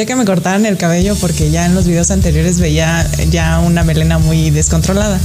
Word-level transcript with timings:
busqué 0.00 0.06
que 0.06 0.16
me 0.16 0.24
cortaran 0.24 0.64
el 0.64 0.78
cabello 0.78 1.14
porque 1.16 1.50
ya 1.50 1.66
en 1.66 1.74
los 1.74 1.86
videos 1.86 2.10
anteriores 2.10 2.58
veía 2.58 3.06
ya 3.28 3.58
una 3.58 3.84
melena 3.84 4.18
muy 4.18 4.50
descontrolada. 4.50 5.20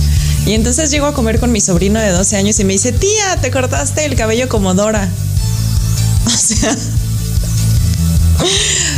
Y 0.45 0.51
entonces 0.51 0.91
llego 0.91 1.05
a 1.05 1.13
comer 1.13 1.39
con 1.39 1.49
mi 1.53 1.61
sobrino 1.61 1.97
de 1.99 2.09
12 2.09 2.35
años 2.35 2.59
y 2.59 2.65
me 2.65 2.73
dice, 2.73 2.91
tía, 2.91 3.37
te 3.41 3.51
cortaste 3.51 4.03
el 4.03 4.15
cabello 4.15 4.49
como 4.49 4.73
Dora. 4.73 5.07
O 6.25 6.29
sea, 6.29 6.75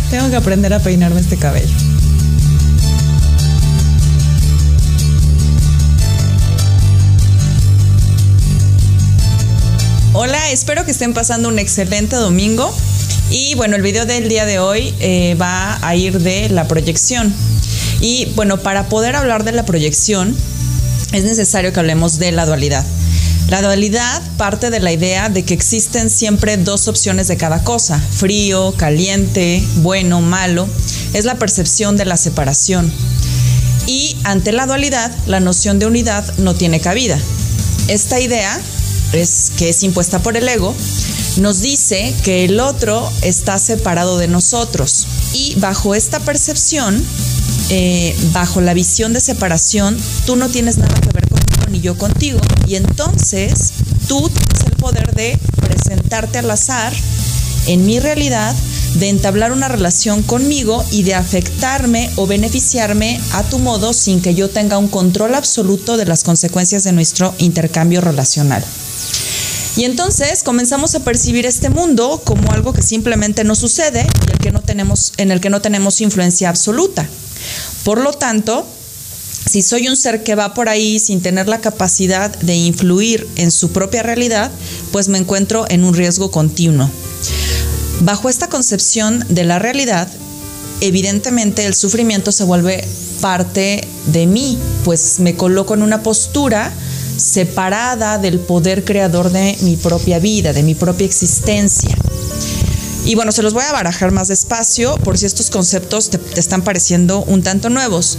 tengo 0.10 0.30
que 0.30 0.36
aprender 0.36 0.74
a 0.74 0.80
peinarme 0.80 1.22
este 1.22 1.38
cabello. 1.38 1.70
Hola, 10.14 10.50
espero 10.50 10.86
que 10.86 10.92
estén 10.92 11.14
pasando 11.14 11.50
un 11.50 11.60
excelente 11.60 12.16
domingo. 12.16 12.74
Y 13.30 13.56
bueno, 13.56 13.76
el 13.76 13.82
video 13.82 14.06
del 14.06 14.30
día 14.30 14.46
de 14.46 14.60
hoy 14.60 14.94
eh, 15.00 15.36
va 15.36 15.86
a 15.86 15.96
ir 15.96 16.20
de 16.20 16.50
la 16.50 16.68
proyección. 16.68 17.34
Y 18.00 18.26
bueno, 18.36 18.58
para 18.58 18.88
poder 18.88 19.16
hablar 19.16 19.44
de 19.44 19.52
la 19.52 19.66
proyección 19.66 20.36
es 21.12 21.24
necesario 21.24 21.74
que 21.74 21.80
hablemos 21.80 22.20
de 22.20 22.32
la 22.32 22.46
dualidad. 22.46 22.86
La 23.50 23.62
dualidad 23.62 24.22
parte 24.38 24.70
de 24.70 24.80
la 24.80 24.92
idea 24.92 25.30
de 25.30 25.44
que 25.44 25.54
existen 25.54 26.10
siempre 26.10 26.58
dos 26.58 26.88
opciones 26.88 27.28
de 27.28 27.38
cada 27.38 27.64
cosa, 27.64 28.00
frío, 28.00 28.74
caliente, 28.76 29.64
bueno, 29.78 30.22
malo. 30.22 30.68
Es 31.14 31.26
la 31.26 31.36
percepción 31.36 31.96
de 31.96 32.06
la 32.06 32.18
separación. 32.18 32.92
Y 33.88 34.18
ante 34.26 34.52
la 34.52 34.66
dualidad, 34.66 35.16
la 35.28 35.40
noción 35.40 35.80
de 35.80 35.86
unidad 35.86 36.26
no 36.38 36.56
tiene 36.56 36.82
cabida. 36.82 37.18
Esta 37.88 38.20
idea 38.20 38.60
es 39.14 39.52
que 39.58 39.70
es 39.70 39.84
impuesta 39.84 40.20
por 40.20 40.36
el 40.36 40.48
ego, 40.50 40.76
nos 41.38 41.62
dice 41.62 42.14
que 42.24 42.46
el 42.46 42.60
otro 42.60 43.10
está 43.22 43.60
separado 43.60 44.18
de 44.18 44.28
nosotros. 44.28 45.08
Y 45.34 45.56
bajo 45.56 45.96
esta 45.96 46.20
percepción, 46.20 47.04
eh, 47.70 48.16
bajo 48.32 48.62
la 48.62 48.74
visión 48.74 49.14
de 49.14 49.20
separación, 49.20 49.98
tú 50.26 50.36
no 50.36 50.50
tienes 50.50 50.78
nada 50.78 50.94
que 51.00 51.10
ver 51.10 51.28
conmigo 51.28 51.66
ni 51.70 51.82
yo 51.82 51.98
contigo. 51.98 52.40
Y 52.68 52.76
entonces 52.76 53.74
tú 54.08 54.30
tienes 54.30 54.64
el 54.66 54.76
poder 54.78 55.14
de 55.14 55.38
presentarte 55.62 56.40
al 56.40 56.52
azar 56.52 56.94
en 57.68 57.86
mi 57.86 58.00
realidad, 58.00 58.56
de 58.96 59.10
entablar 59.10 59.52
una 59.52 59.68
relación 59.68 60.24
conmigo 60.24 60.84
y 60.92 61.04
de 61.04 61.16
afectarme 61.16 62.10
o 62.16 62.26
beneficiarme 62.26 63.20
a 63.34 63.44
tu 63.44 63.60
modo 63.60 63.94
sin 63.94 64.22
que 64.22 64.34
yo 64.34 64.50
tenga 64.50 64.78
un 64.78 64.88
control 64.88 65.36
absoluto 65.36 65.98
de 65.98 66.06
las 66.06 66.24
consecuencias 66.24 66.84
de 66.84 66.94
nuestro 66.94 67.36
intercambio 67.38 68.02
relacional. 68.02 68.64
Y 69.78 69.86
entonces 69.86 70.42
comenzamos 70.42 70.96
a 70.96 71.02
percibir 71.02 71.46
este 71.46 71.70
mundo 71.70 72.20
como 72.26 72.52
algo 72.52 72.74
que 72.74 72.82
simplemente 72.82 73.44
no 73.44 73.54
sucede 73.54 74.08
y 74.28 74.32
el 74.32 74.40
que 74.40 74.52
no 74.52 74.62
tenemos, 74.62 75.14
en 75.18 75.30
el 75.30 75.40
que 75.40 75.52
no 75.52 75.62
tenemos 75.62 76.02
influencia 76.02 76.50
absoluta. 76.50 77.08
Por 77.84 78.02
lo 78.02 78.12
tanto, 78.12 78.66
si 79.48 79.62
soy 79.62 79.88
un 79.88 79.96
ser 79.96 80.24
que 80.24 80.34
va 80.34 80.56
por 80.56 80.68
ahí 80.68 80.98
sin 80.98 81.22
tener 81.22 81.48
la 81.48 81.62
capacidad 81.62 82.36
de 82.40 82.56
influir 82.56 83.28
en 83.36 83.52
su 83.52 83.70
propia 83.70 84.02
realidad, 84.02 84.50
pues 84.92 85.10
me 85.10 85.20
encuentro 85.20 85.68
en 85.70 85.84
un 85.84 85.94
riesgo 85.94 86.32
continuo. 86.32 86.90
Bajo 88.00 88.30
esta 88.30 88.50
concepción 88.50 89.24
de 89.30 89.44
la 89.44 89.60
realidad, 89.60 90.08
evidentemente 90.82 91.68
el 91.68 91.76
sufrimiento 91.76 92.32
se 92.32 92.46
vuelve 92.46 92.84
parte 93.22 93.88
de 94.08 94.26
mí, 94.26 94.58
pues 94.84 95.20
me 95.20 95.36
coloco 95.36 95.76
en 95.76 95.84
una 95.84 96.02
postura 96.02 96.74
separada 97.18 98.18
del 98.18 98.40
poder 98.40 98.84
creador 98.84 99.32
de 99.32 99.58
mi 99.62 99.76
propia 99.76 100.20
vida, 100.20 100.54
de 100.54 100.64
mi 100.64 100.76
propia 100.76 101.06
existencia. 101.06 101.96
Y 103.06 103.16
bueno, 103.16 103.32
se 103.32 103.42
los 103.42 103.54
voy 103.54 103.64
a 103.64 103.72
barajar 103.72 104.12
más 104.12 104.28
despacio 104.28 104.98
por 104.98 105.18
si 105.18 105.26
estos 105.26 105.50
conceptos 105.50 106.10
te, 106.10 106.20
están 106.38 106.62
pareciendo 106.62 107.24
un 107.24 107.42
tanto 107.42 107.70
nuevos. 107.70 108.18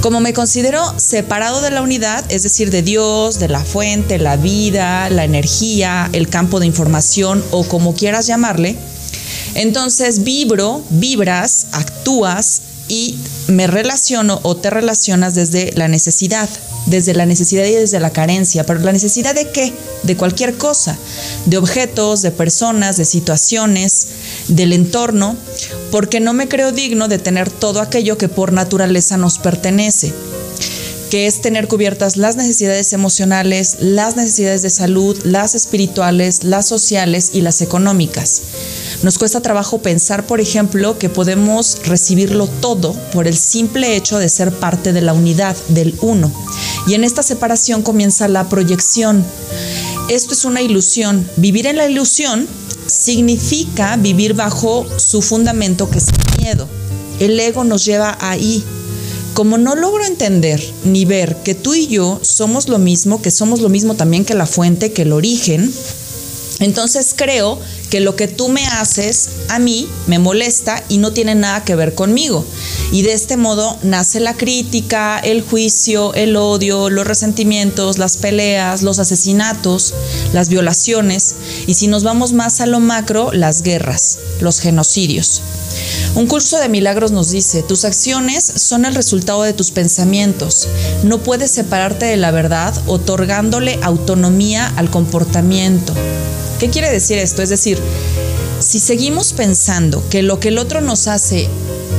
Como 0.00 0.20
me 0.20 0.32
considero 0.32 0.80
separado 0.96 1.60
de 1.60 1.70
la 1.70 1.82
unidad, 1.82 2.24
es 2.28 2.44
decir, 2.44 2.70
de 2.70 2.82
Dios, 2.82 3.38
de 3.38 3.48
la 3.48 3.64
fuente, 3.64 4.18
la 4.18 4.36
vida, 4.36 5.10
la 5.10 5.24
energía, 5.24 6.08
el 6.12 6.28
campo 6.28 6.60
de 6.60 6.66
información 6.66 7.42
o 7.50 7.64
como 7.64 7.94
quieras 7.94 8.26
llamarle, 8.26 8.76
entonces 9.54 10.22
vibro, 10.22 10.82
vibras, 10.90 11.66
actúas 11.72 12.62
y 12.88 13.18
me 13.48 13.66
relaciono 13.66 14.40
o 14.44 14.56
te 14.56 14.70
relacionas 14.70 15.34
desde 15.34 15.72
la 15.74 15.88
necesidad 15.88 16.48
desde 16.86 17.14
la 17.14 17.26
necesidad 17.26 17.64
y 17.64 17.72
desde 17.72 18.00
la 18.00 18.10
carencia, 18.10 18.64
pero 18.64 18.80
la 18.80 18.92
necesidad 18.92 19.34
de 19.34 19.50
qué? 19.50 19.72
De 20.02 20.16
cualquier 20.16 20.56
cosa, 20.56 20.96
de 21.46 21.58
objetos, 21.58 22.22
de 22.22 22.30
personas, 22.30 22.96
de 22.96 23.04
situaciones, 23.04 24.06
del 24.48 24.72
entorno, 24.72 25.36
porque 25.90 26.20
no 26.20 26.32
me 26.32 26.48
creo 26.48 26.72
digno 26.72 27.08
de 27.08 27.18
tener 27.18 27.50
todo 27.50 27.80
aquello 27.80 28.18
que 28.18 28.28
por 28.28 28.52
naturaleza 28.52 29.16
nos 29.16 29.38
pertenece 29.38 30.12
que 31.12 31.26
es 31.26 31.42
tener 31.42 31.68
cubiertas 31.68 32.16
las 32.16 32.36
necesidades 32.36 32.94
emocionales, 32.94 33.76
las 33.80 34.16
necesidades 34.16 34.62
de 34.62 34.70
salud, 34.70 35.14
las 35.24 35.54
espirituales, 35.54 36.42
las 36.42 36.66
sociales 36.66 37.32
y 37.34 37.42
las 37.42 37.60
económicas. 37.60 38.40
Nos 39.02 39.18
cuesta 39.18 39.42
trabajo 39.42 39.82
pensar, 39.82 40.26
por 40.26 40.40
ejemplo, 40.40 40.98
que 40.98 41.10
podemos 41.10 41.80
recibirlo 41.84 42.46
todo 42.46 42.94
por 43.12 43.26
el 43.26 43.36
simple 43.36 43.94
hecho 43.94 44.18
de 44.18 44.30
ser 44.30 44.52
parte 44.52 44.94
de 44.94 45.02
la 45.02 45.12
unidad, 45.12 45.54
del 45.68 45.94
uno. 46.00 46.32
Y 46.86 46.94
en 46.94 47.04
esta 47.04 47.22
separación 47.22 47.82
comienza 47.82 48.28
la 48.28 48.48
proyección. 48.48 49.24
Esto 50.08 50.34
es 50.34 50.44
una 50.44 50.62
ilusión. 50.62 51.28
Vivir 51.36 51.66
en 51.66 51.76
la 51.76 51.88
ilusión 51.88 52.48
significa 52.86 53.96
vivir 53.96 54.34
bajo 54.34 54.86
su 54.98 55.22
fundamento 55.22 55.88
que 55.88 55.98
es 55.98 56.08
el 56.08 56.42
miedo. 56.42 56.68
El 57.20 57.38
ego 57.38 57.64
nos 57.64 57.84
lleva 57.84 58.16
ahí, 58.20 58.64
como 59.34 59.58
no 59.58 59.74
logro 59.74 60.04
entender 60.04 60.62
ni 60.84 61.04
ver 61.04 61.36
que 61.44 61.54
tú 61.54 61.74
y 61.74 61.86
yo 61.86 62.20
somos 62.22 62.68
lo 62.68 62.78
mismo, 62.78 63.22
que 63.22 63.30
somos 63.30 63.60
lo 63.60 63.68
mismo 63.68 63.94
también 63.94 64.24
que 64.24 64.34
la 64.34 64.46
fuente, 64.46 64.92
que 64.92 65.02
el 65.02 65.12
origen, 65.12 65.72
entonces 66.62 67.14
creo 67.16 67.58
que 67.92 68.00
lo 68.00 68.16
que 68.16 68.26
tú 68.26 68.48
me 68.48 68.66
haces 68.66 69.28
a 69.50 69.58
mí 69.58 69.86
me 70.06 70.18
molesta 70.18 70.82
y 70.88 70.96
no 70.96 71.12
tiene 71.12 71.34
nada 71.34 71.62
que 71.62 71.76
ver 71.76 71.94
conmigo. 71.94 72.42
Y 72.90 73.02
de 73.02 73.12
este 73.12 73.36
modo 73.36 73.76
nace 73.82 74.18
la 74.18 74.32
crítica, 74.32 75.18
el 75.18 75.42
juicio, 75.42 76.14
el 76.14 76.36
odio, 76.36 76.88
los 76.88 77.06
resentimientos, 77.06 77.98
las 77.98 78.16
peleas, 78.16 78.80
los 78.80 78.98
asesinatos, 78.98 79.92
las 80.32 80.48
violaciones 80.48 81.34
y 81.66 81.74
si 81.74 81.86
nos 81.86 82.02
vamos 82.02 82.32
más 82.32 82.62
a 82.62 82.66
lo 82.66 82.80
macro, 82.80 83.30
las 83.30 83.60
guerras, 83.60 84.18
los 84.40 84.60
genocidios. 84.60 85.42
Un 86.14 86.26
curso 86.26 86.58
de 86.58 86.70
milagros 86.70 87.12
nos 87.12 87.28
dice, 87.28 87.62
tus 87.62 87.84
acciones 87.84 88.42
son 88.42 88.86
el 88.86 88.94
resultado 88.94 89.42
de 89.42 89.52
tus 89.52 89.70
pensamientos. 89.70 90.66
No 91.04 91.18
puedes 91.18 91.50
separarte 91.50 92.06
de 92.06 92.16
la 92.16 92.30
verdad 92.30 92.74
otorgándole 92.86 93.78
autonomía 93.82 94.72
al 94.76 94.88
comportamiento. 94.88 95.92
¿Qué 96.62 96.70
quiere 96.70 96.92
decir 96.92 97.18
esto? 97.18 97.42
Es 97.42 97.48
decir, 97.48 97.76
si 98.60 98.78
seguimos 98.78 99.32
pensando 99.32 100.00
que 100.10 100.22
lo 100.22 100.38
que 100.38 100.46
el 100.46 100.58
otro 100.58 100.80
nos 100.80 101.08
hace 101.08 101.48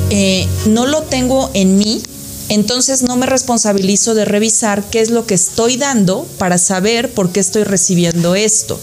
eh, 0.09 0.47
no 0.67 0.85
lo 0.85 1.01
tengo 1.01 1.51
en 1.53 1.77
mí, 1.77 2.01
entonces 2.47 3.01
no 3.01 3.17
me 3.17 3.25
responsabilizo 3.25 4.15
de 4.15 4.23
revisar 4.23 4.81
qué 4.89 5.01
es 5.01 5.09
lo 5.09 5.25
que 5.25 5.33
estoy 5.33 5.75
dando 5.75 6.25
para 6.37 6.57
saber 6.57 7.13
por 7.13 7.33
qué 7.33 7.41
estoy 7.41 7.65
recibiendo 7.65 8.35
esto, 8.35 8.79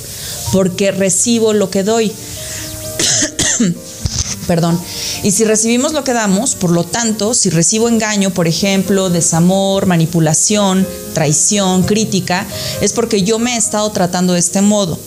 porque 0.53 0.93
recibo 0.93 1.55
lo 1.55 1.71
que 1.71 1.83
doy. 1.83 2.13
Perdón. 4.47 4.79
Y 5.23 5.31
si 5.31 5.45
recibimos 5.45 5.95
lo 5.95 6.05
que 6.05 6.13
damos, 6.13 6.57
por 6.57 6.73
lo 6.73 6.85
tanto, 6.85 7.33
si 7.33 7.49
recibo 7.49 7.89
engaño, 7.89 8.35
por 8.35 8.49
ejemplo, 8.49 9.09
desamor, 9.09 9.87
manipulación, 9.87 10.87
traición, 11.15 11.85
crítica, 11.85 12.47
es 12.83 12.93
porque 12.93 13.23
yo 13.23 13.39
me 13.39 13.55
he 13.55 13.57
estado 13.57 13.91
tratando 13.93 14.35
de 14.35 14.41
este 14.41 14.61
modo. 14.61 14.99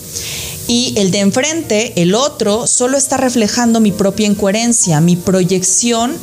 Y 0.68 0.94
el 0.98 1.12
de 1.12 1.20
enfrente, 1.20 1.94
el 2.02 2.16
otro, 2.16 2.68
solo 2.68 2.98
está 2.98 3.18
reflejando 3.18 3.80
mi 3.80 3.92
propia 3.92 4.28
incoherencia, 4.28 5.02
mi 5.02 5.16
proyección, 5.16 6.14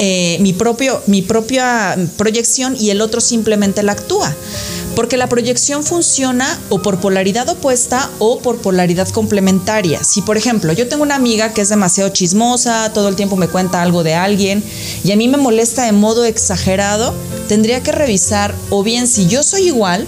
eh, 0.00 0.38
mi, 0.40 0.52
propio, 0.52 1.00
mi 1.06 1.22
propia 1.22 1.96
proyección 2.16 2.76
y 2.78 2.90
el 2.90 3.00
otro 3.00 3.20
simplemente 3.20 3.82
la 3.82 3.92
actúa. 3.92 4.34
Porque 4.96 5.16
la 5.16 5.28
proyección 5.28 5.84
funciona 5.84 6.58
o 6.68 6.80
por 6.80 7.00
polaridad 7.00 7.48
opuesta 7.48 8.10
o 8.18 8.38
por 8.38 8.58
polaridad 8.58 9.08
complementaria. 9.08 10.02
Si, 10.04 10.22
por 10.22 10.36
ejemplo, 10.36 10.72
yo 10.72 10.88
tengo 10.88 11.02
una 11.02 11.16
amiga 11.16 11.52
que 11.52 11.62
es 11.62 11.68
demasiado 11.68 12.10
chismosa, 12.10 12.92
todo 12.92 13.08
el 13.08 13.16
tiempo 13.16 13.36
me 13.36 13.48
cuenta 13.48 13.82
algo 13.82 14.04
de 14.04 14.14
alguien 14.14 14.62
y 15.02 15.10
a 15.10 15.16
mí 15.16 15.26
me 15.26 15.36
molesta 15.36 15.84
de 15.84 15.92
modo 15.92 16.24
exagerado, 16.24 17.12
tendría 17.48 17.82
que 17.82 17.92
revisar 17.92 18.54
o 18.70 18.82
bien 18.82 19.08
si 19.08 19.26
yo 19.26 19.42
soy 19.42 19.66
igual 19.66 20.06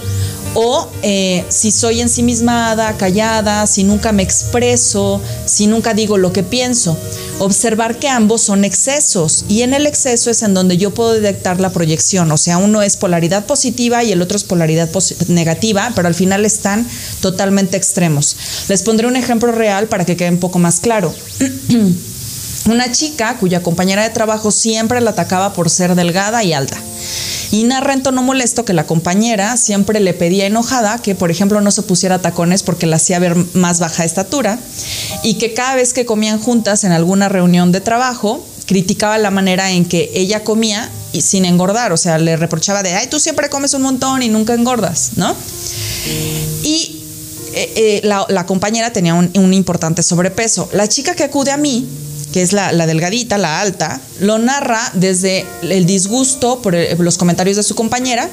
o 0.58 0.88
eh, 1.02 1.44
si 1.50 1.70
soy 1.70 2.00
ensimismada, 2.00 2.96
callada, 2.96 3.66
si 3.66 3.84
nunca 3.84 4.10
me 4.12 4.22
expreso, 4.22 5.20
si 5.44 5.66
nunca 5.66 5.92
digo 5.92 6.16
lo 6.16 6.32
que 6.32 6.42
pienso. 6.42 6.96
Observar 7.38 7.98
que 7.98 8.08
ambos 8.08 8.40
son 8.40 8.64
excesos 8.64 9.44
y 9.50 9.60
en 9.60 9.74
el 9.74 9.86
exceso 9.86 10.30
es 10.30 10.42
en 10.42 10.54
donde 10.54 10.78
yo 10.78 10.94
puedo 10.94 11.12
detectar 11.12 11.60
la 11.60 11.70
proyección, 11.70 12.32
o 12.32 12.38
sea, 12.38 12.56
uno 12.56 12.80
es 12.80 12.96
polaridad 12.96 13.44
positiva 13.44 14.02
y 14.02 14.12
el 14.12 14.22
otro 14.22 14.38
es 14.38 14.44
polaridad 14.44 14.88
negativa, 15.28 15.92
pero 15.94 16.08
al 16.08 16.14
final 16.14 16.46
están 16.46 16.88
totalmente 17.20 17.76
extremos. 17.76 18.34
Les 18.68 18.82
pondré 18.82 19.06
un 19.06 19.16
ejemplo 19.16 19.52
real 19.52 19.88
para 19.88 20.06
que 20.06 20.16
quede 20.16 20.30
un 20.30 20.38
poco 20.38 20.58
más 20.58 20.80
claro. 20.80 21.14
Una 22.66 22.90
chica 22.90 23.36
cuya 23.38 23.62
compañera 23.62 24.02
de 24.02 24.10
trabajo 24.10 24.50
siempre 24.50 25.00
la 25.00 25.10
atacaba 25.10 25.52
por 25.52 25.70
ser 25.70 25.94
delgada 25.94 26.42
y 26.42 26.52
alta. 26.52 26.76
Y 27.52 27.62
narra 27.62 27.92
en 27.92 28.02
tono 28.02 28.22
molesto 28.22 28.64
que 28.64 28.72
la 28.72 28.86
compañera 28.86 29.56
siempre 29.56 30.00
le 30.00 30.14
pedía 30.14 30.46
enojada 30.46 30.98
que, 30.98 31.14
por 31.14 31.30
ejemplo, 31.30 31.60
no 31.60 31.70
se 31.70 31.82
pusiera 31.82 32.18
tacones 32.18 32.64
porque 32.64 32.86
la 32.86 32.96
hacía 32.96 33.20
ver 33.20 33.36
más 33.54 33.78
baja 33.78 34.04
estatura 34.04 34.58
y 35.22 35.34
que 35.34 35.54
cada 35.54 35.76
vez 35.76 35.92
que 35.92 36.06
comían 36.06 36.40
juntas 36.40 36.82
en 36.82 36.90
alguna 36.90 37.28
reunión 37.28 37.70
de 37.70 37.80
trabajo, 37.80 38.44
criticaba 38.66 39.16
la 39.18 39.30
manera 39.30 39.70
en 39.70 39.84
que 39.84 40.10
ella 40.14 40.42
comía 40.42 40.90
y 41.12 41.20
sin 41.20 41.44
engordar, 41.44 41.92
o 41.92 41.96
sea, 41.96 42.18
le 42.18 42.36
reprochaba 42.36 42.82
de, 42.82 42.94
ay, 42.94 43.06
tú 43.06 43.20
siempre 43.20 43.48
comes 43.48 43.74
un 43.74 43.82
montón 43.82 44.24
y 44.24 44.28
nunca 44.28 44.54
engordas, 44.54 45.12
¿no? 45.14 45.36
Y 46.64 47.02
eh, 47.54 47.72
eh, 47.76 48.00
la, 48.02 48.44
compañera 48.44 48.92
tenía 48.92 49.14
un 49.14 49.54
importante 49.54 50.02
sobrepeso. 50.02 50.68
La 50.72 50.88
chica 50.88 51.14
que 51.14 51.22
acude 51.22 51.52
a 51.52 51.56
mí 51.56 51.86
que 52.36 52.42
es 52.42 52.52
la, 52.52 52.70
delgadita, 52.86 53.38
la 53.38 53.62
alta, 53.62 53.98
lo 54.20 54.36
narra 54.36 54.90
desde 54.92 55.46
el 55.62 55.86
disgusto 55.86 56.60
por 56.60 56.76
los 57.00 57.16
comentarios 57.16 57.56
de 57.56 57.62
su 57.62 57.74
compañera, 57.74 58.28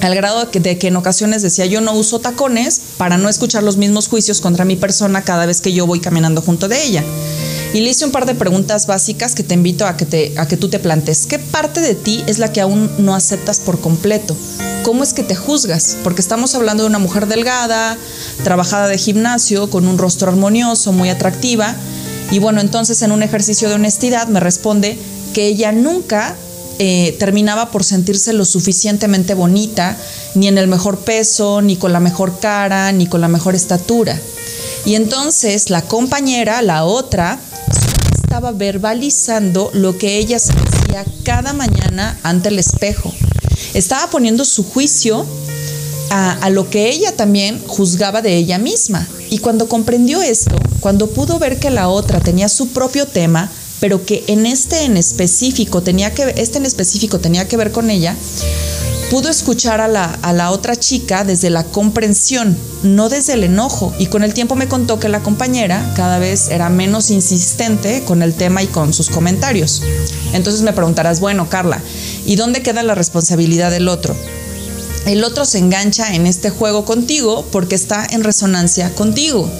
al 0.00 0.14
grado 0.14 0.46
de 0.46 0.78
que, 0.78 0.86
en 0.86 0.96
ocasiones 0.96 1.42
decía 1.42 1.66
yo 1.66 1.82
no 1.82 1.92
uso 1.92 2.20
tacones 2.20 2.80
para 2.96 3.18
no 3.18 3.28
escuchar 3.28 3.62
los 3.62 3.76
mismos 3.76 4.08
juicios 4.08 4.40
contra 4.40 4.64
mi 4.64 4.76
persona 4.76 5.20
cada 5.20 5.44
vez 5.44 5.60
que 5.60 5.74
yo 5.74 5.86
voy 5.86 6.00
caminando 6.00 6.40
junto 6.40 6.68
de 6.68 6.82
ella. 6.82 7.04
Y 7.74 7.82
le 7.82 7.90
hice 7.90 8.06
un 8.06 8.12
par 8.12 8.24
de 8.24 8.34
preguntas 8.34 8.86
básicas 8.86 9.34
que 9.34 9.42
te 9.42 9.52
invito 9.52 9.86
a 9.86 9.98
que, 9.98 10.06
te, 10.06 10.32
a 10.38 10.48
que 10.48 10.56
tú 10.56 10.70
te 10.70 10.78
plantes. 10.78 11.26
¿Qué 11.26 11.38
parte 11.38 11.82
de 11.82 11.94
ti 11.94 12.24
es 12.28 12.38
la 12.38 12.50
que 12.50 12.62
aún 12.62 12.90
no 12.96 13.14
aceptas 13.14 13.60
por 13.60 13.78
completo? 13.78 14.34
¿Cómo 14.84 15.04
es 15.04 15.12
que 15.12 15.22
te 15.22 15.36
juzgas? 15.36 15.98
Porque 16.02 16.22
estamos 16.22 16.54
hablando 16.54 16.84
de 16.84 16.88
una 16.88 16.98
mujer 16.98 17.26
delgada, 17.26 17.98
trabajada 18.42 18.88
de 18.88 18.96
gimnasio, 18.96 19.68
con 19.68 19.86
un 19.86 19.98
rostro 19.98 20.30
armonioso, 20.30 20.92
muy 20.92 21.10
atractiva, 21.10 21.76
y 22.30 22.38
bueno, 22.38 22.60
entonces 22.60 23.00
en 23.02 23.12
un 23.12 23.22
ejercicio 23.22 23.68
de 23.68 23.74
honestidad 23.74 24.28
me 24.28 24.40
responde 24.40 24.98
que 25.32 25.46
ella 25.46 25.72
nunca 25.72 26.34
eh, 26.78 27.16
terminaba 27.18 27.70
por 27.70 27.84
sentirse 27.84 28.32
lo 28.32 28.44
suficientemente 28.44 29.34
bonita, 29.34 29.96
ni 30.34 30.46
en 30.46 30.58
el 30.58 30.68
mejor 30.68 30.98
peso, 31.00 31.60
ni 31.62 31.76
con 31.76 31.92
la 31.92 32.00
mejor 32.00 32.38
cara, 32.38 32.92
ni 32.92 33.06
con 33.06 33.20
la 33.20 33.28
mejor 33.28 33.54
estatura. 33.54 34.20
Y 34.84 34.94
entonces 34.94 35.70
la 35.70 35.82
compañera, 35.82 36.62
la 36.62 36.84
otra, 36.84 37.40
estaba 38.14 38.52
verbalizando 38.52 39.70
lo 39.72 39.98
que 39.98 40.18
ella 40.18 40.38
se 40.38 40.52
decía 40.52 41.04
cada 41.24 41.52
mañana 41.52 42.18
ante 42.22 42.50
el 42.50 42.58
espejo. 42.58 43.12
Estaba 43.74 44.10
poniendo 44.10 44.44
su 44.44 44.62
juicio 44.62 45.26
a, 46.10 46.48
lo 46.50 46.70
que 46.70 46.90
ella 46.90 47.16
también 47.16 47.60
juzgaba 47.66 48.22
de 48.22 48.36
ella 48.36 48.58
misma. 48.58 49.06
Y 49.30 49.38
cuando 49.38 49.68
comprendió 49.68 50.22
esto, 50.22 50.56
cuando 50.80 51.08
pudo 51.08 51.38
ver 51.38 51.58
que 51.58 51.70
la 51.70 51.88
otra 51.88 52.20
tenía 52.20 52.48
su 52.48 52.68
propio 52.68 53.06
tema, 53.06 53.50
pero 53.80 54.04
que 54.04 54.24
en 54.26 54.46
este 54.46 54.84
en 54.84 54.96
específico 54.96 55.82
tenía 55.82 56.12
que 56.14 56.34
este 56.36 56.58
en 56.58 56.66
específico 56.66 57.18
tenía 57.18 57.46
que 57.46 57.56
ver 57.56 57.72
con 57.72 57.90
ella, 57.90 58.16
pudo 59.10 59.28
escuchar 59.28 59.80
a 59.80 59.88
la, 59.88 60.04
a 60.22 60.32
la 60.32 60.50
otra 60.50 60.76
chica 60.76 61.24
desde 61.24 61.50
la 61.50 61.64
comprensión, 61.64 62.56
no 62.82 63.08
desde 63.08 63.34
el 63.34 63.44
enojo. 63.44 63.94
Y 63.98 64.06
con 64.06 64.22
el 64.22 64.34
tiempo 64.34 64.54
me 64.54 64.68
contó 64.68 64.98
que 64.98 65.08
la 65.08 65.22
compañera 65.22 65.92
cada 65.96 66.18
vez 66.18 66.48
era 66.48 66.68
menos 66.68 67.10
insistente 67.10 68.02
con 68.04 68.22
el 68.22 68.34
tema 68.34 68.62
y 68.62 68.66
con 68.66 68.92
sus 68.92 69.08
comentarios. 69.08 69.82
Entonces 70.32 70.62
me 70.62 70.72
preguntarás, 70.72 71.20
bueno, 71.20 71.48
Carla, 71.48 71.80
¿y 72.26 72.36
dónde 72.36 72.62
queda 72.62 72.82
la 72.82 72.94
responsabilidad 72.94 73.70
del 73.70 73.88
otro? 73.88 74.14
el 75.06 75.24
otro 75.24 75.46
se 75.46 75.58
engancha 75.58 76.14
en 76.14 76.26
este 76.26 76.50
juego 76.50 76.84
contigo 76.84 77.46
porque 77.50 77.74
está 77.74 78.06
en 78.10 78.24
resonancia 78.24 78.94
contigo. 78.94 79.50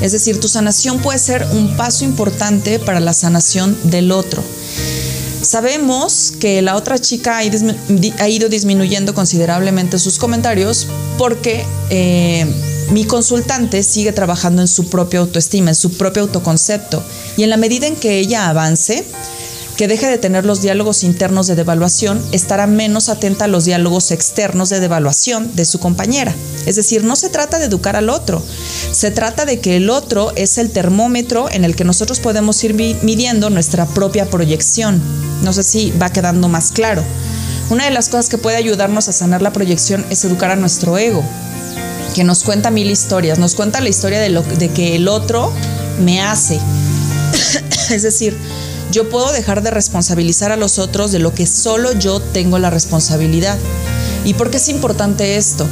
Es 0.00 0.12
decir, 0.12 0.40
tu 0.40 0.48
sanación 0.48 1.00
puede 1.00 1.18
ser 1.18 1.46
un 1.52 1.76
paso 1.76 2.04
importante 2.04 2.78
para 2.78 3.00
la 3.00 3.14
sanación 3.14 3.76
del 3.84 4.12
otro. 4.12 4.42
Sabemos 5.42 6.32
que 6.40 6.60
la 6.60 6.76
otra 6.76 6.98
chica 6.98 7.38
ha 7.38 8.28
ido 8.28 8.48
disminuyendo 8.48 9.14
considerablemente 9.14 9.98
sus 9.98 10.18
comentarios 10.18 10.88
porque 11.18 11.64
eh, 11.88 12.46
mi 12.90 13.04
consultante 13.04 13.82
sigue 13.82 14.12
trabajando 14.12 14.62
en 14.62 14.68
su 14.68 14.88
propia 14.88 15.20
autoestima, 15.20 15.70
en 15.70 15.76
su 15.76 15.92
propio 15.92 16.22
autoconcepto. 16.22 17.02
Y 17.36 17.42
en 17.42 17.50
la 17.50 17.56
medida 17.56 17.86
en 17.86 17.96
que 17.96 18.18
ella 18.18 18.48
avance, 18.48 19.04
que 19.76 19.88
deje 19.88 20.06
de 20.06 20.18
tener 20.18 20.44
los 20.44 20.62
diálogos 20.62 21.04
internos 21.04 21.46
de 21.46 21.54
devaluación, 21.54 22.22
estará 22.32 22.66
menos 22.66 23.08
atenta 23.08 23.44
a 23.44 23.48
los 23.48 23.64
diálogos 23.64 24.10
externos 24.10 24.68
de 24.70 24.80
devaluación 24.80 25.54
de 25.54 25.64
su 25.64 25.78
compañera. 25.78 26.34
Es 26.64 26.76
decir, 26.76 27.04
no 27.04 27.14
se 27.14 27.28
trata 27.28 27.58
de 27.58 27.66
educar 27.66 27.94
al 27.96 28.08
otro, 28.08 28.42
se 28.96 29.10
trata 29.10 29.44
de 29.44 29.60
que 29.60 29.76
el 29.76 29.90
otro 29.90 30.32
es 30.36 30.56
el 30.56 30.70
termómetro 30.70 31.50
en 31.50 31.66
el 31.66 31.76
que 31.76 31.84
nosotros 31.84 32.18
podemos 32.18 32.64
ir 32.64 32.72
midiendo 32.72 33.50
nuestra 33.50 33.84
propia 33.84 34.24
proyección. 34.24 35.02
No 35.42 35.52
sé 35.52 35.64
si 35.64 35.90
va 35.90 36.08
quedando 36.08 36.48
más 36.48 36.72
claro. 36.72 37.02
Una 37.68 37.84
de 37.84 37.90
las 37.90 38.08
cosas 38.08 38.30
que 38.30 38.38
puede 38.38 38.56
ayudarnos 38.56 39.06
a 39.08 39.12
sanar 39.12 39.42
la 39.42 39.52
proyección 39.52 40.06
es 40.08 40.24
educar 40.24 40.50
a 40.50 40.56
nuestro 40.56 40.96
ego, 40.96 41.22
que 42.14 42.24
nos 42.24 42.42
cuenta 42.42 42.70
mil 42.70 42.90
historias, 42.90 43.38
nos 43.38 43.54
cuenta 43.54 43.82
la 43.82 43.90
historia 43.90 44.18
de, 44.18 44.70
que 44.70 44.96
el 44.96 45.08
otro 45.08 45.52
me 46.02 46.22
hace. 46.22 46.58
es 47.90 48.02
decir, 48.02 48.34
yo 48.92 49.10
puedo 49.10 49.30
dejar 49.30 49.62
de 49.62 49.72
responsabilizar 49.72 50.52
a 50.52 50.56
los 50.56 50.78
otros 50.78 51.12
de 51.12 51.18
lo 51.18 51.34
que 51.34 51.46
solo 51.46 51.92
yo 51.92 52.18
tengo 52.20 52.58
la 52.58 52.70
responsabilidad. 52.70 53.58
¿Y 54.24 54.32
por 54.32 54.50
qué 54.50 54.56
es 54.56 54.70
importante 54.70 55.36
esto? 55.36 55.66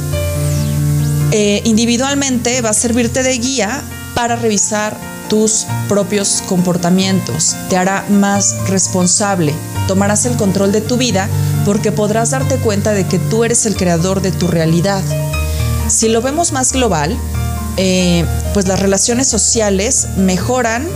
Eh, 1.37 1.61
individualmente 1.65 2.61
va 2.61 2.69
a 2.69 2.73
servirte 2.73 3.21
de 3.21 3.37
guía 3.37 3.83
para 4.13 4.37
revisar 4.37 4.95
tus 5.27 5.67
propios 5.89 6.41
comportamientos, 6.47 7.57
te 7.69 7.75
hará 7.75 8.05
más 8.09 8.55
responsable, 8.69 9.53
tomarás 9.85 10.23
el 10.23 10.37
control 10.37 10.71
de 10.71 10.79
tu 10.79 10.95
vida 10.95 11.27
porque 11.65 11.91
podrás 11.91 12.29
darte 12.29 12.55
cuenta 12.55 12.93
de 12.93 13.05
que 13.05 13.19
tú 13.19 13.43
eres 13.43 13.65
el 13.65 13.75
creador 13.75 14.21
de 14.21 14.31
tu 14.31 14.47
realidad. 14.47 15.03
Si 15.89 16.07
lo 16.07 16.21
vemos 16.21 16.53
más 16.53 16.71
global, 16.71 17.17
eh, 17.75 18.23
pues 18.53 18.65
las 18.69 18.79
relaciones 18.79 19.27
sociales 19.27 20.07
mejoran 20.15 20.87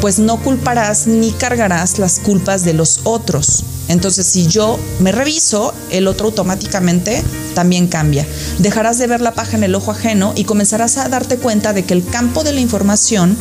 pues 0.00 0.20
no 0.20 0.40
culparás 0.40 1.08
ni 1.08 1.32
cargarás 1.32 1.98
las 1.98 2.20
culpas 2.20 2.62
de 2.62 2.74
los 2.74 3.00
otros. 3.02 3.64
Entonces, 3.88 4.26
si 4.26 4.46
yo 4.46 4.78
me 5.00 5.12
reviso, 5.12 5.74
el 5.90 6.06
otro 6.06 6.26
automáticamente 6.26 7.22
también 7.54 7.86
cambia. 7.86 8.26
Dejarás 8.58 8.98
de 8.98 9.06
ver 9.06 9.20
la 9.20 9.34
paja 9.34 9.56
en 9.56 9.64
el 9.64 9.74
ojo 9.74 9.90
ajeno 9.90 10.32
y 10.36 10.44
comenzarás 10.44 10.96
a 10.96 11.08
darte 11.08 11.36
cuenta 11.36 11.72
de 11.72 11.84
que 11.84 11.94
el 11.94 12.04
campo 12.04 12.44
de 12.44 12.52
la 12.52 12.60
información, 12.60 13.36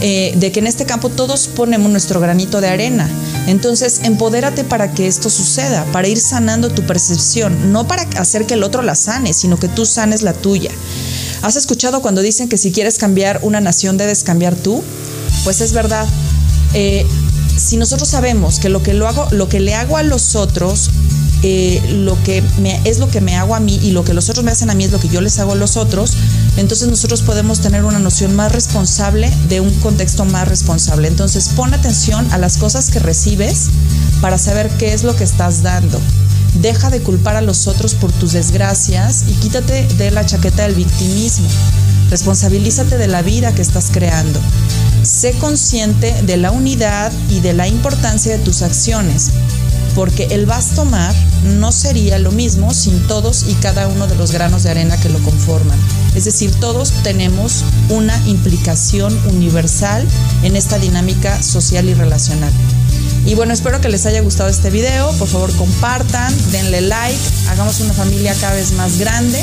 eh, 0.00 0.34
de 0.36 0.52
que 0.52 0.60
en 0.60 0.66
este 0.66 0.84
campo 0.84 1.08
todos 1.08 1.48
ponemos 1.48 1.90
nuestro 1.90 2.20
granito 2.20 2.60
de 2.60 2.68
arena. 2.68 3.08
Entonces, 3.46 4.00
empodérate 4.04 4.64
para 4.64 4.92
que 4.92 5.06
esto 5.06 5.30
suceda, 5.30 5.84
para 5.92 6.08
ir 6.08 6.20
sanando 6.20 6.70
tu 6.70 6.82
percepción, 6.82 7.72
no 7.72 7.88
para 7.88 8.02
hacer 8.18 8.46
que 8.46 8.54
el 8.54 8.62
otro 8.62 8.82
la 8.82 8.94
sane, 8.94 9.32
sino 9.32 9.58
que 9.58 9.68
tú 9.68 9.86
sanes 9.86 10.22
la 10.22 10.32
tuya. 10.32 10.70
¿Has 11.40 11.56
escuchado 11.56 12.02
cuando 12.02 12.20
dicen 12.20 12.48
que 12.48 12.56
si 12.56 12.70
quieres 12.70 12.98
cambiar 12.98 13.40
una 13.42 13.60
nación 13.60 13.96
debes 13.96 14.22
cambiar 14.22 14.54
tú? 14.54 14.82
pues 15.44 15.60
es 15.60 15.72
verdad. 15.72 16.06
Eh, 16.74 17.06
si 17.56 17.76
nosotros 17.76 18.08
sabemos 18.08 18.58
que 18.58 18.68
lo 18.68 18.82
que, 18.82 18.94
lo 18.94 19.08
hago, 19.08 19.28
lo 19.30 19.48
que 19.48 19.60
le 19.60 19.74
hago 19.74 19.96
a 19.96 20.02
los 20.02 20.34
otros 20.34 20.90
eh, 21.44 21.82
lo 21.88 22.22
que 22.22 22.40
es 22.84 23.00
lo 23.00 23.08
que 23.10 23.20
me 23.20 23.36
hago 23.36 23.56
a 23.56 23.60
mí 23.60 23.76
y 23.82 23.90
lo 23.90 24.04
que 24.04 24.14
los 24.14 24.30
otros 24.30 24.44
me 24.44 24.52
hacen 24.52 24.70
a 24.70 24.74
mí 24.74 24.84
es 24.84 24.92
lo 24.92 25.00
que 25.00 25.08
yo 25.08 25.20
les 25.20 25.40
hago 25.40 25.52
a 25.52 25.56
los 25.56 25.76
otros, 25.76 26.12
entonces 26.56 26.86
nosotros 26.86 27.22
podemos 27.22 27.58
tener 27.58 27.84
una 27.84 27.98
noción 27.98 28.36
más 28.36 28.52
responsable 28.52 29.28
de 29.48 29.58
un 29.60 29.74
contexto 29.80 30.24
más 30.24 30.46
responsable. 30.46 31.08
Entonces 31.08 31.48
pon 31.56 31.74
atención 31.74 32.30
a 32.30 32.38
las 32.38 32.58
cosas 32.58 32.90
que 32.90 33.00
recibes 33.00 33.70
para 34.20 34.38
saber 34.38 34.70
qué 34.78 34.92
es 34.92 35.02
lo 35.02 35.16
que 35.16 35.24
estás 35.24 35.64
dando. 35.64 36.00
Deja 36.60 36.90
de 36.90 37.00
culpar 37.00 37.34
a 37.34 37.40
los 37.40 37.66
otros 37.66 37.94
por 37.94 38.12
tus 38.12 38.32
desgracias 38.32 39.24
y 39.26 39.32
quítate 39.32 39.88
de 39.96 40.12
la 40.12 40.24
chaqueta 40.24 40.62
del 40.62 40.76
victimismo. 40.76 41.48
Responsabilízate 42.10 42.98
de 42.98 43.08
la 43.08 43.22
vida 43.22 43.52
que 43.52 43.62
estás 43.62 43.88
creando. 43.90 44.38
Sé 45.02 45.32
consciente 45.32 46.14
de 46.22 46.36
la 46.36 46.52
unidad 46.52 47.12
y 47.28 47.40
de 47.40 47.52
la 47.52 47.66
importancia 47.66 48.36
de 48.36 48.44
tus 48.44 48.62
acciones, 48.62 49.30
porque 49.94 50.28
el 50.30 50.46
vasto 50.46 50.84
mar 50.84 51.14
no 51.44 51.72
sería 51.72 52.18
lo 52.18 52.30
mismo 52.30 52.72
sin 52.72 53.06
todos 53.08 53.44
y 53.48 53.54
cada 53.54 53.88
uno 53.88 54.06
de 54.06 54.14
los 54.14 54.30
granos 54.30 54.62
de 54.62 54.70
arena 54.70 54.96
que 54.98 55.08
lo 55.08 55.18
conforman. 55.20 55.78
Es 56.14 56.24
decir, 56.24 56.52
todos 56.60 56.92
tenemos 57.02 57.64
una 57.88 58.16
implicación 58.26 59.18
universal 59.28 60.06
en 60.44 60.54
esta 60.54 60.78
dinámica 60.78 61.42
social 61.42 61.88
y 61.88 61.94
relacional. 61.94 62.52
Y 63.24 63.34
bueno, 63.34 63.52
espero 63.52 63.80
que 63.80 63.88
les 63.88 64.04
haya 64.06 64.20
gustado 64.20 64.50
este 64.50 64.70
video. 64.70 65.10
Por 65.12 65.28
favor, 65.28 65.54
compartan, 65.56 66.34
denle 66.50 66.80
like, 66.80 67.18
hagamos 67.48 67.80
una 67.80 67.92
familia 67.92 68.34
cada 68.40 68.54
vez 68.54 68.72
más 68.72 68.98
grande. 68.98 69.42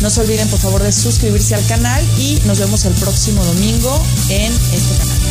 No 0.00 0.08
se 0.08 0.20
olviden, 0.22 0.48
por 0.48 0.58
favor, 0.58 0.82
de 0.82 0.92
suscribirse 0.92 1.54
al 1.54 1.66
canal 1.66 2.04
y 2.18 2.40
nos 2.46 2.58
vemos 2.58 2.84
el 2.86 2.94
próximo 2.94 3.44
domingo 3.44 4.02
en 4.30 4.52
este 4.52 4.96
canal. 4.96 5.29